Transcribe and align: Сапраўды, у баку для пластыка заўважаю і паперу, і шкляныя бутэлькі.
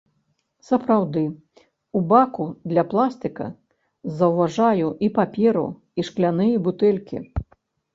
Сапраўды, 0.69 1.21
у 1.99 2.01
баку 2.15 2.47
для 2.73 2.85
пластыка 2.95 3.45
заўважаю 4.25 4.87
і 5.09 5.15
паперу, 5.23 5.69
і 5.99 6.13
шкляныя 6.13 6.55
бутэлькі. 6.69 7.27